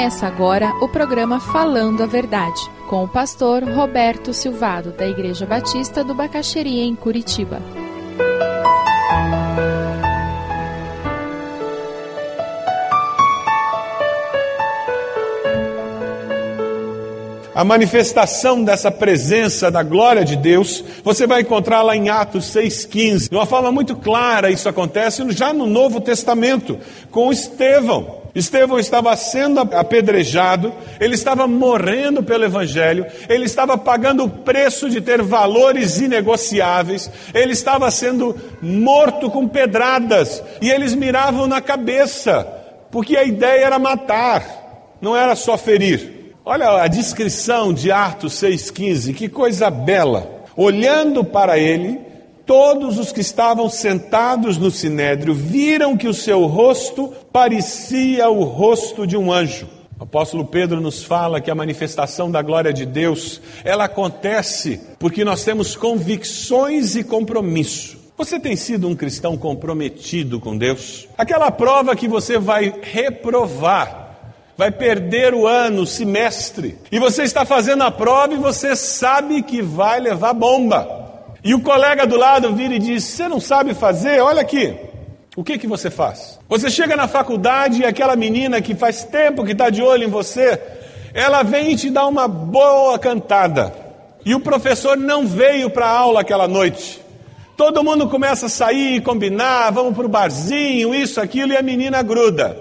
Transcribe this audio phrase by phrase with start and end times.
[0.00, 2.58] Começa agora o programa Falando a Verdade,
[2.88, 7.60] com o pastor Roberto Silvado, da Igreja Batista do Bacaxeria, em Curitiba.
[17.60, 23.28] A manifestação dessa presença da glória de Deus, você vai encontrar lá em Atos 6,15.
[23.28, 26.78] De uma forma muito clara, isso acontece já no Novo Testamento,
[27.10, 28.22] com Estevão.
[28.34, 35.02] Estevão estava sendo apedrejado, ele estava morrendo pelo Evangelho, ele estava pagando o preço de
[35.02, 42.42] ter valores inegociáveis, ele estava sendo morto com pedradas, e eles miravam na cabeça,
[42.90, 46.19] porque a ideia era matar, não era só ferir.
[46.44, 50.44] Olha a descrição de Atos 6,15, que coisa bela.
[50.56, 52.00] Olhando para ele,
[52.46, 59.06] todos os que estavam sentados no sinédrio viram que o seu rosto parecia o rosto
[59.06, 59.68] de um anjo.
[59.98, 65.24] O apóstolo Pedro nos fala que a manifestação da glória de Deus, ela acontece porque
[65.26, 68.00] nós temos convicções e compromisso.
[68.16, 71.06] Você tem sido um cristão comprometido com Deus?
[71.16, 73.99] Aquela prova que você vai reprovar,
[74.60, 79.40] vai perder o ano, o semestre, e você está fazendo a prova e você sabe
[79.42, 81.32] que vai levar bomba.
[81.42, 84.20] E o colega do lado vira e diz: Você não sabe fazer?
[84.20, 84.76] Olha aqui.
[85.34, 86.38] O que, que você faz?
[86.46, 90.10] Você chega na faculdade e aquela menina que faz tempo que está de olho em
[90.10, 90.60] você,
[91.14, 93.72] ela vem e te dá uma boa cantada.
[94.26, 97.00] E o professor não veio para a aula aquela noite.
[97.56, 101.62] Todo mundo começa a sair e combinar, vamos para o barzinho, isso, aquilo, e a
[101.62, 102.54] menina gruda.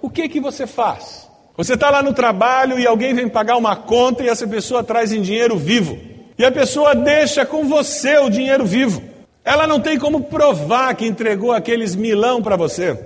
[0.00, 1.21] O que, que você faz?
[1.56, 5.12] Você está lá no trabalho e alguém vem pagar uma conta e essa pessoa traz
[5.12, 5.98] em dinheiro vivo.
[6.38, 9.02] E a pessoa deixa com você o dinheiro vivo.
[9.44, 12.98] Ela não tem como provar que entregou aqueles milão para você.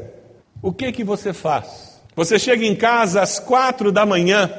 [0.63, 2.01] O que que você faz?
[2.15, 4.51] Você chega em casa às quatro da manhã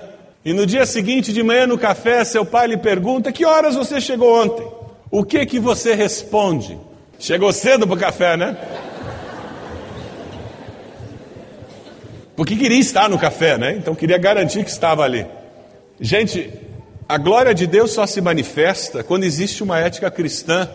[0.44, 4.02] e no dia seguinte de manhã no café seu pai lhe pergunta que horas você
[4.02, 4.68] chegou ontem.
[5.10, 6.78] O que que você responde?
[7.20, 8.58] Chegou cedo para o café, né?
[12.38, 13.76] Porque queria estar no café, né?
[13.76, 15.26] Então queria garantir que estava ali.
[16.00, 16.54] Gente,
[17.10, 20.70] a glória de Deus só se manifesta quando existe uma ética cristã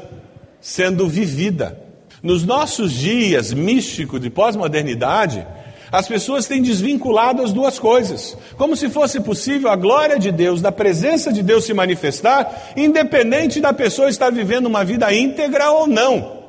[0.61, 1.79] sendo vivida.
[2.21, 5.47] Nos nossos dias místicos de pós-modernidade,
[5.93, 10.61] as pessoas têm desvinculado as duas coisas, como se fosse possível a glória de Deus,
[10.61, 15.87] da presença de Deus se manifestar, independente da pessoa estar vivendo uma vida íntegra ou
[15.87, 16.43] não.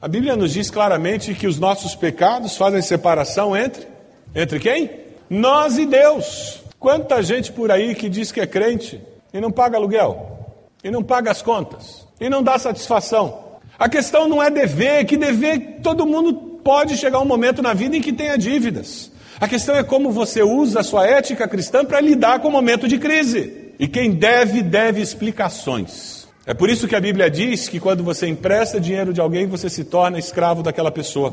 [0.00, 3.90] A Bíblia nos diz claramente que os nossos pecados fazem separação entre
[4.34, 4.90] entre quem?
[5.28, 6.60] Nós e Deus.
[6.78, 9.00] Quanta gente por aí que diz que é crente
[9.32, 10.38] e não paga aluguel,
[10.82, 13.50] e não paga as contas, e não dá satisfação.
[13.78, 16.32] A questão não é dever, que dever todo mundo
[16.64, 19.10] pode chegar um momento na vida em que tenha dívidas.
[19.40, 22.86] A questão é como você usa a sua ética cristã para lidar com o momento
[22.86, 23.72] de crise.
[23.78, 26.28] E quem deve, deve explicações.
[26.44, 29.70] É por isso que a Bíblia diz que quando você empresta dinheiro de alguém, você
[29.70, 31.32] se torna escravo daquela pessoa.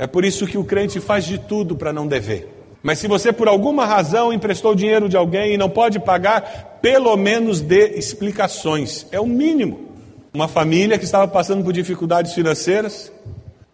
[0.00, 2.48] É por isso que o crente faz de tudo para não dever.
[2.82, 7.14] Mas se você por alguma razão emprestou dinheiro de alguém e não pode pagar, pelo
[7.18, 9.06] menos dê explicações.
[9.12, 9.90] É o mínimo.
[10.32, 13.12] Uma família que estava passando por dificuldades financeiras,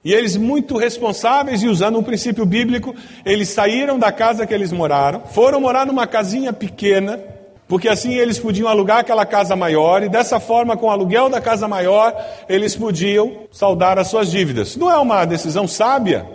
[0.04, 2.92] e eles, muito responsáveis e usando um princípio bíblico,
[3.24, 7.20] eles saíram da casa que eles moraram, foram morar numa casinha pequena,
[7.68, 11.40] porque assim eles podiam alugar aquela casa maior e dessa forma, com o aluguel da
[11.40, 12.14] casa maior,
[12.48, 14.76] eles podiam saldar as suas dívidas.
[14.76, 16.26] Não é uma decisão sábia?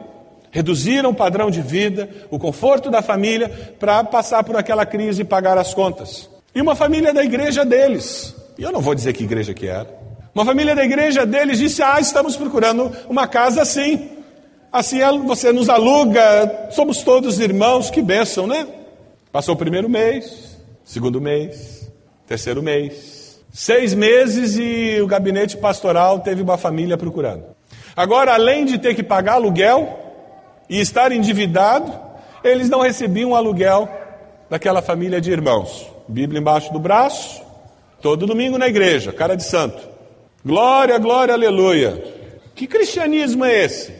[0.51, 3.49] Reduziram o padrão de vida, o conforto da família,
[3.79, 6.29] para passar por aquela crise e pagar as contas.
[6.53, 9.87] E uma família da igreja deles, e eu não vou dizer que igreja que era,
[10.35, 14.09] uma família da igreja deles disse: Ah, estamos procurando uma casa assim.
[14.71, 18.65] Assim você nos aluga, somos todos irmãos, que bênção, né?
[19.31, 20.50] Passou o primeiro mês,
[20.83, 21.91] segundo mês,
[22.27, 27.45] terceiro mês, seis meses e o gabinete pastoral teve uma família procurando.
[27.95, 29.99] Agora, além de ter que pagar aluguel
[30.69, 31.93] e estar endividado,
[32.43, 33.89] eles não recebiam aluguel
[34.49, 35.87] daquela família de irmãos.
[36.07, 37.41] Bíblia embaixo do braço,
[38.01, 39.89] todo domingo na igreja, cara de santo.
[40.43, 42.03] Glória, glória, aleluia.
[42.55, 43.93] Que cristianismo é esse?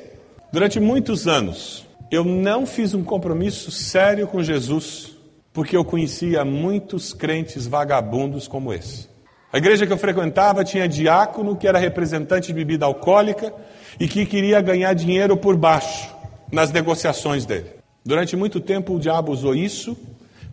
[0.51, 5.15] Durante muitos anos, eu não fiz um compromisso sério com Jesus
[5.53, 9.09] porque eu conhecia muitos crentes vagabundos como esse.
[9.51, 13.53] A igreja que eu frequentava tinha diácono que era representante de bebida alcoólica
[13.99, 16.15] e que queria ganhar dinheiro por baixo
[16.51, 17.71] nas negociações dele.
[18.03, 19.97] Durante muito tempo o diabo usou isso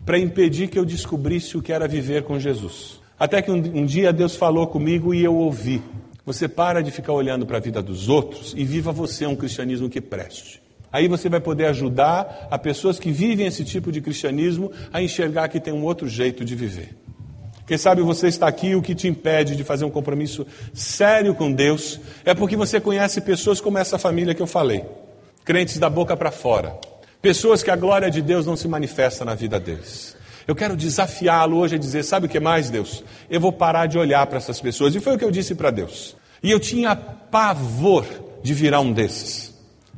[0.05, 2.99] para impedir que eu descobrisse o que era viver com Jesus.
[3.17, 5.81] Até que um, um dia Deus falou comigo e eu ouvi.
[6.25, 9.89] Você para de ficar olhando para a vida dos outros e viva você um cristianismo
[9.89, 10.61] que preste.
[10.91, 15.47] Aí você vai poder ajudar a pessoas que vivem esse tipo de cristianismo a enxergar
[15.47, 16.95] que tem um outro jeito de viver.
[17.67, 21.51] Quem sabe você está aqui, o que te impede de fazer um compromisso sério com
[21.51, 24.83] Deus é porque você conhece pessoas como essa família que eu falei,
[25.45, 26.75] crentes da boca para fora,
[27.21, 30.17] pessoas que a glória de Deus não se manifesta na vida deles.
[30.47, 33.03] Eu quero desafiá-lo hoje a dizer: sabe o que mais, Deus?
[33.29, 34.95] Eu vou parar de olhar para essas pessoas.
[34.95, 36.15] E foi o que eu disse para Deus.
[36.41, 38.03] E eu tinha pavor
[38.41, 39.48] de virar um desses.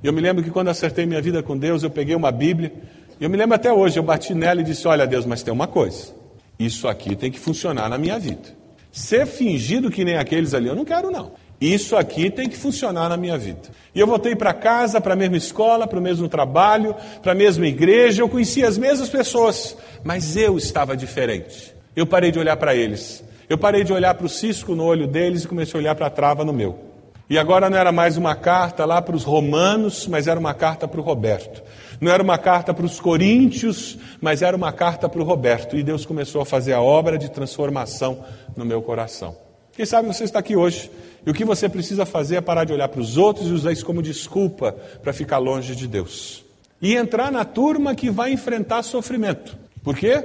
[0.03, 2.73] Eu me lembro que quando acertei minha vida com Deus, eu peguei uma Bíblia.
[3.19, 5.67] Eu me lembro até hoje, eu bati nela e disse: Olha, Deus, mas tem uma
[5.67, 6.13] coisa.
[6.57, 8.49] Isso aqui tem que funcionar na minha vida.
[8.91, 11.31] Ser fingido que nem aqueles ali, eu não quero, não.
[11.59, 13.69] Isso aqui tem que funcionar na minha vida.
[13.93, 17.35] E eu voltei para casa, para a mesma escola, para o mesmo trabalho, para a
[17.35, 18.23] mesma igreja.
[18.23, 21.75] Eu conhecia as mesmas pessoas, mas eu estava diferente.
[21.95, 23.23] Eu parei de olhar para eles.
[23.47, 26.07] Eu parei de olhar para o cisco no olho deles e comecei a olhar para
[26.07, 26.90] a trava no meu.
[27.31, 30.85] E agora não era mais uma carta lá para os romanos, mas era uma carta
[30.85, 31.63] para o Roberto.
[32.01, 35.77] Não era uma carta para os coríntios, mas era uma carta para o Roberto.
[35.77, 38.19] E Deus começou a fazer a obra de transformação
[38.53, 39.33] no meu coração.
[39.71, 40.91] Quem sabe você está aqui hoje
[41.25, 43.71] e o que você precisa fazer é parar de olhar para os outros e usar
[43.71, 46.43] isso como desculpa para ficar longe de Deus.
[46.81, 49.57] E entrar na turma que vai enfrentar sofrimento.
[49.81, 50.21] Por quê?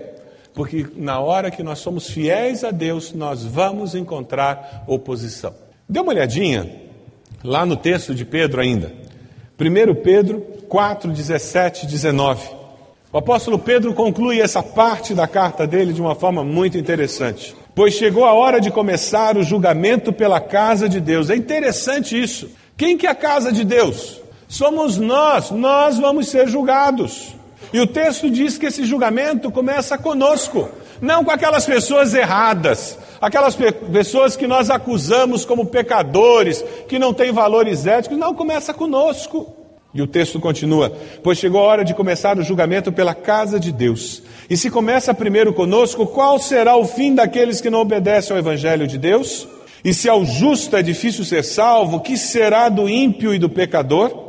[0.52, 5.54] Porque na hora que nós somos fiéis a Deus, nós vamos encontrar oposição.
[5.88, 6.84] Dê uma olhadinha
[7.46, 8.92] lá no texto de Pedro ainda.
[9.58, 12.56] 1 Pedro 4, 17 19.
[13.12, 17.54] O apóstolo Pedro conclui essa parte da carta dele de uma forma muito interessante.
[17.74, 21.30] Pois chegou a hora de começar o julgamento pela casa de Deus.
[21.30, 22.50] É interessante isso.
[22.76, 24.20] Quem que é a casa de Deus?
[24.48, 27.34] Somos nós, nós vamos ser julgados.
[27.72, 30.68] E o texto diz que esse julgamento começa conosco,
[31.00, 37.12] não com aquelas pessoas erradas, aquelas pe pessoas que nós acusamos como pecadores, que não
[37.12, 39.54] têm valores éticos, não, começa conosco.
[39.94, 40.92] E o texto continua:
[41.22, 44.22] Pois chegou a hora de começar o julgamento pela casa de Deus.
[44.48, 48.86] E se começa primeiro conosco, qual será o fim daqueles que não obedecem ao Evangelho
[48.86, 49.48] de Deus?
[49.84, 54.25] E se ao justo é difícil ser salvo, que será do ímpio e do pecador?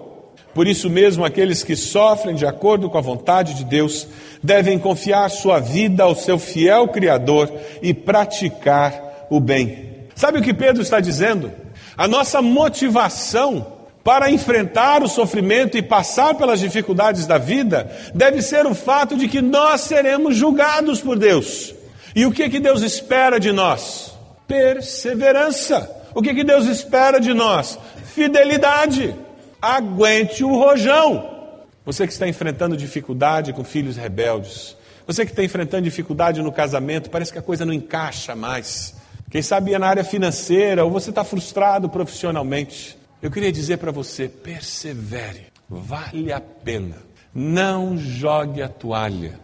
[0.58, 4.08] Por isso mesmo, aqueles que sofrem de acordo com a vontade de Deus
[4.42, 10.08] devem confiar sua vida ao seu fiel Criador e praticar o bem.
[10.16, 11.52] Sabe o que Pedro está dizendo?
[11.96, 13.68] A nossa motivação
[14.04, 19.28] para enfrentar o sofrimento e passar pelas dificuldades da vida deve ser o fato de
[19.28, 21.76] que nós seremos julgados por Deus.
[22.16, 24.12] E o que que Deus espera de nós?
[24.48, 25.88] Perseverança.
[26.16, 27.78] O que que Deus espera de nós?
[28.16, 29.27] Fidelidade
[29.62, 31.38] aguente o rojão.
[31.86, 34.76] Você que está enfrentando dificuldade com filhos rebeldes,
[35.06, 38.94] você que está enfrentando dificuldade no casamento, parece que a coisa não encaixa mais.
[39.30, 42.98] Quem sabe é na área financeira, ou você está frustrado profissionalmente.
[43.22, 46.98] Eu queria dizer para você: persevere, vale a pena.
[47.34, 49.40] Não jogue a toalha,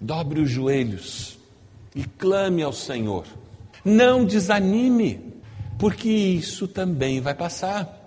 [0.00, 1.38] dobre os joelhos
[1.94, 3.24] e clame ao Senhor.
[3.84, 5.34] Não desanime,
[5.78, 8.01] porque isso também vai passar.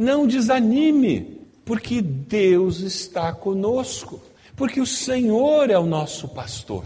[0.00, 4.18] Não desanime, porque Deus está conosco,
[4.56, 6.84] porque o Senhor é o nosso pastor.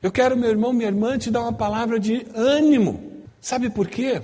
[0.00, 3.02] Eu quero, meu irmão, minha irmã, te dar uma palavra de ânimo.
[3.40, 4.22] Sabe por quê?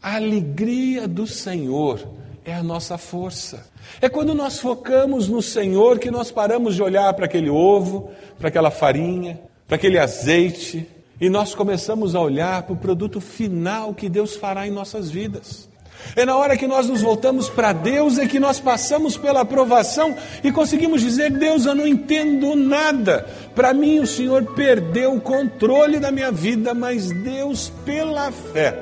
[0.00, 2.06] A alegria do Senhor
[2.44, 3.66] é a nossa força.
[4.00, 8.50] É quando nós focamos no Senhor que nós paramos de olhar para aquele ovo, para
[8.50, 10.86] aquela farinha, para aquele azeite,
[11.20, 15.69] e nós começamos a olhar para o produto final que Deus fará em nossas vidas.
[16.16, 20.16] É na hora que nós nos voltamos para Deus é que nós passamos pela aprovação
[20.42, 23.26] e conseguimos dizer: Deus, eu não entendo nada.
[23.54, 28.78] Para mim, o Senhor perdeu o controle da minha vida, mas Deus, pela fé,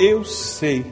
[0.00, 0.84] eu sei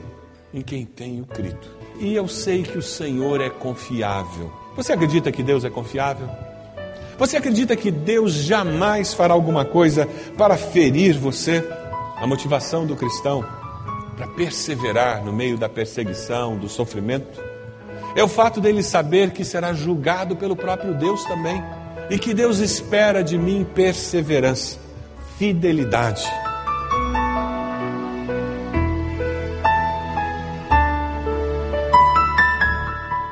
[0.53, 1.81] em quem tenho crido.
[1.99, 4.51] E eu sei que o Senhor é confiável.
[4.77, 6.29] Você acredita que Deus é confiável?
[7.19, 11.63] Você acredita que Deus jamais fará alguma coisa para ferir você?
[12.17, 13.45] A motivação do cristão
[14.21, 17.43] para perseverar no meio da perseguição, do sofrimento,
[18.15, 21.63] é o fato dele saber que será julgado pelo próprio Deus também
[22.11, 24.79] e que Deus espera de mim perseverança,
[25.39, 26.23] fidelidade.